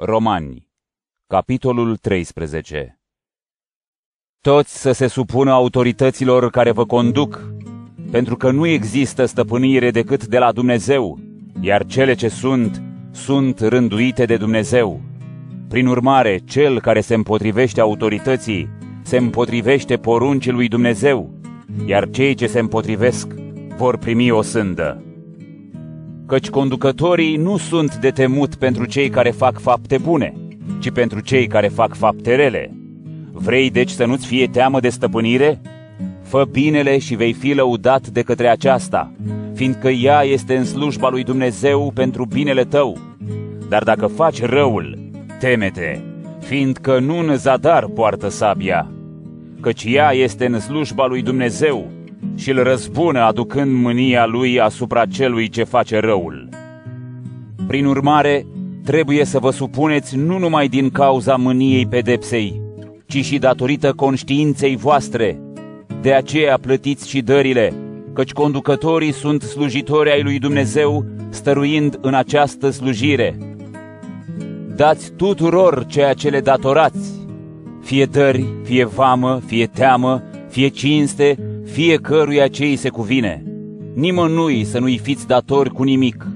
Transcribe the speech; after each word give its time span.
Romani, 0.00 0.68
capitolul 1.26 1.96
13 1.96 3.00
Toți 4.40 4.80
să 4.80 4.92
se 4.92 5.06
supună 5.06 5.50
autorităților 5.50 6.50
care 6.50 6.70
vă 6.70 6.86
conduc, 6.86 7.52
pentru 8.10 8.36
că 8.36 8.50
nu 8.50 8.66
există 8.66 9.24
stăpânire 9.24 9.90
decât 9.90 10.26
de 10.26 10.38
la 10.38 10.52
Dumnezeu, 10.52 11.18
iar 11.60 11.86
cele 11.86 12.14
ce 12.14 12.28
sunt, 12.28 12.82
sunt 13.10 13.60
rânduite 13.60 14.24
de 14.24 14.36
Dumnezeu. 14.36 15.00
Prin 15.68 15.86
urmare, 15.86 16.38
cel 16.44 16.80
care 16.80 17.00
se 17.00 17.14
împotrivește 17.14 17.80
autorității, 17.80 18.68
se 19.02 19.16
împotrivește 19.16 19.96
poruncii 19.96 20.52
lui 20.52 20.68
Dumnezeu, 20.68 21.30
iar 21.86 22.10
cei 22.10 22.34
ce 22.34 22.46
se 22.46 22.58
împotrivesc 22.58 23.34
vor 23.76 23.96
primi 23.96 24.30
o 24.30 24.42
sândă 24.42 25.02
căci 26.28 26.50
conducătorii 26.50 27.36
nu 27.36 27.56
sunt 27.56 27.96
de 27.96 28.10
temut 28.10 28.54
pentru 28.54 28.84
cei 28.84 29.08
care 29.08 29.30
fac 29.30 29.60
fapte 29.60 29.98
bune, 29.98 30.34
ci 30.78 30.90
pentru 30.90 31.20
cei 31.20 31.46
care 31.46 31.68
fac 31.68 31.94
fapte 31.94 32.34
rele. 32.34 32.74
Vrei 33.32 33.70
deci 33.70 33.90
să 33.90 34.04
nu-ți 34.04 34.26
fie 34.26 34.46
teamă 34.46 34.80
de 34.80 34.88
stăpânire? 34.88 35.60
Fă 36.22 36.48
binele 36.50 36.98
și 36.98 37.14
vei 37.14 37.32
fi 37.32 37.52
lăudat 37.52 38.06
de 38.06 38.22
către 38.22 38.48
aceasta, 38.48 39.12
fiindcă 39.54 39.88
ea 39.88 40.22
este 40.22 40.56
în 40.56 40.64
slujba 40.64 41.08
lui 41.08 41.24
Dumnezeu 41.24 41.90
pentru 41.94 42.24
binele 42.24 42.64
tău. 42.64 42.98
Dar 43.68 43.82
dacă 43.82 44.06
faci 44.06 44.42
răul, 44.42 44.98
teme-te, 45.40 45.98
fiindcă 46.40 46.98
nu 46.98 47.18
în 47.18 47.36
zadar 47.36 47.86
poartă 47.86 48.28
sabia, 48.28 48.90
căci 49.60 49.84
ea 49.84 50.12
este 50.12 50.46
în 50.46 50.60
slujba 50.60 51.06
lui 51.06 51.22
Dumnezeu 51.22 51.90
și 52.38 52.50
îl 52.50 52.62
răzbună 52.62 53.20
aducând 53.20 53.72
mânia 53.72 54.26
lui 54.26 54.60
asupra 54.60 55.06
celui 55.06 55.48
ce 55.48 55.64
face 55.64 55.98
răul. 55.98 56.48
Prin 57.66 57.84
urmare, 57.84 58.46
trebuie 58.84 59.24
să 59.24 59.38
vă 59.38 59.50
supuneți 59.50 60.16
nu 60.16 60.38
numai 60.38 60.68
din 60.68 60.90
cauza 60.90 61.36
mâniei 61.36 61.86
pedepsei, 61.86 62.60
ci 63.06 63.24
și 63.24 63.38
datorită 63.38 63.92
conștiinței 63.92 64.76
voastre. 64.76 65.40
De 66.00 66.12
aceea 66.12 66.58
plătiți 66.60 67.08
și 67.08 67.20
dările, 67.20 67.72
căci 68.12 68.32
conducătorii 68.32 69.12
sunt 69.12 69.42
slujitori 69.42 70.10
ai 70.10 70.22
lui 70.22 70.38
Dumnezeu, 70.38 71.04
stăruind 71.28 71.98
în 72.00 72.14
această 72.14 72.70
slujire. 72.70 73.38
Dați 74.76 75.12
tuturor 75.16 75.86
ceea 75.86 76.12
ce 76.12 76.28
le 76.28 76.40
datorați, 76.40 77.10
fie 77.82 78.04
dări, 78.04 78.44
fie 78.62 78.84
vamă, 78.84 79.40
fie 79.46 79.66
teamă, 79.66 80.22
fie 80.48 80.68
cinste, 80.68 81.38
fiecăruia 81.72 82.48
ce 82.48 82.64
îi 82.64 82.76
se 82.76 82.88
cuvine. 82.88 83.44
Nimănui 83.94 84.64
să 84.64 84.78
nu-i 84.78 84.98
fiți 84.98 85.26
datori 85.26 85.70
cu 85.70 85.82
nimic, 85.82 86.26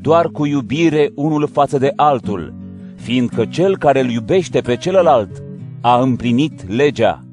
doar 0.00 0.28
cu 0.28 0.46
iubire 0.46 1.10
unul 1.14 1.48
față 1.52 1.78
de 1.78 1.92
altul, 1.96 2.54
fiindcă 2.94 3.44
cel 3.44 3.78
care 3.78 4.00
îl 4.00 4.10
iubește 4.10 4.60
pe 4.60 4.76
celălalt 4.76 5.42
a 5.80 6.00
împlinit 6.00 6.76
legea, 6.76 7.24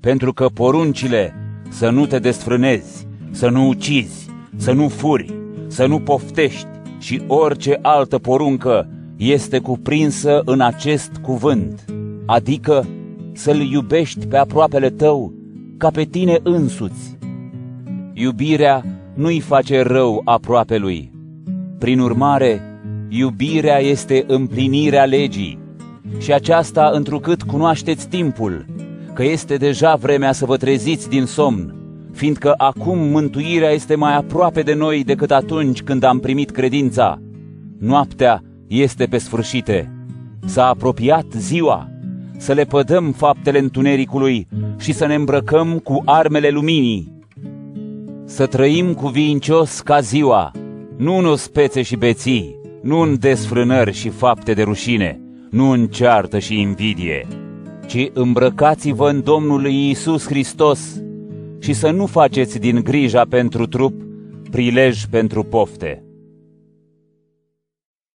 pentru 0.00 0.32
că 0.32 0.46
poruncile 0.54 1.34
să 1.68 1.90
nu 1.90 2.06
te 2.06 2.18
desfrânezi, 2.18 3.06
să 3.30 3.48
nu 3.48 3.68
ucizi, 3.68 4.28
să 4.56 4.72
nu 4.72 4.88
furi, 4.88 5.34
să 5.66 5.86
nu 5.86 6.00
poftești 6.00 6.66
și 6.98 7.22
orice 7.26 7.78
altă 7.82 8.18
poruncă 8.18 8.88
este 9.16 9.58
cuprinsă 9.58 10.42
în 10.44 10.60
acest 10.60 11.10
cuvânt, 11.22 11.84
adică 12.26 12.86
să-l 13.32 13.60
iubești 13.60 14.26
pe 14.26 14.36
aproapele 14.36 14.90
tău 14.90 15.41
ca 15.82 15.90
pe 15.90 16.04
tine 16.04 16.38
însuți. 16.42 17.18
Iubirea 18.12 18.84
nu-i 19.14 19.40
face 19.40 19.82
rău 19.82 20.22
aproape 20.24 20.76
lui. 20.76 21.12
Prin 21.78 21.98
urmare, 21.98 22.60
iubirea 23.08 23.78
este 23.78 24.24
împlinirea 24.26 25.04
legii 25.04 25.58
și 26.18 26.32
aceasta 26.32 26.90
întrucât 26.92 27.42
cunoașteți 27.42 28.08
timpul, 28.08 28.64
că 29.12 29.24
este 29.24 29.56
deja 29.56 29.94
vremea 29.94 30.32
să 30.32 30.44
vă 30.44 30.56
treziți 30.56 31.08
din 31.08 31.24
somn, 31.24 31.74
fiindcă 32.12 32.54
acum 32.56 32.98
mântuirea 32.98 33.70
este 33.70 33.94
mai 33.94 34.16
aproape 34.16 34.62
de 34.62 34.74
noi 34.74 35.04
decât 35.04 35.30
atunci 35.30 35.82
când 35.82 36.02
am 36.02 36.18
primit 36.18 36.50
credința. 36.50 37.18
Noaptea 37.78 38.42
este 38.66 39.04
pe 39.04 39.18
sfârșite. 39.18 39.92
S-a 40.44 40.66
apropiat 40.66 41.26
ziua 41.36 41.91
să 42.42 42.52
le 42.52 42.64
pădăm 42.64 43.12
faptele 43.12 43.58
întunericului 43.58 44.46
și 44.78 44.92
să 44.92 45.06
ne 45.06 45.14
îmbrăcăm 45.14 45.78
cu 45.78 46.02
armele 46.04 46.48
luminii. 46.48 47.12
Să 48.24 48.46
trăim 48.46 48.94
cu 48.94 49.08
vincios 49.08 49.80
ca 49.80 50.00
ziua, 50.00 50.50
nu 50.96 51.16
în 51.16 51.26
ospețe 51.26 51.82
și 51.82 51.96
beții, 51.96 52.56
nu 52.80 52.98
în 52.98 53.18
desfrânări 53.18 53.92
și 53.92 54.08
fapte 54.08 54.52
de 54.52 54.62
rușine, 54.62 55.20
nu 55.50 55.70
în 55.70 55.86
ceartă 55.86 56.38
și 56.38 56.60
invidie, 56.60 57.26
ci 57.86 58.10
îmbrăcați-vă 58.12 59.08
în 59.08 59.22
Domnul 59.22 59.66
Iisus 59.66 60.26
Hristos 60.26 61.02
și 61.58 61.72
să 61.72 61.90
nu 61.90 62.06
faceți 62.06 62.58
din 62.58 62.80
grija 62.84 63.24
pentru 63.28 63.66
trup 63.66 64.02
prilej 64.50 65.04
pentru 65.04 65.42
pofte. 65.42 66.02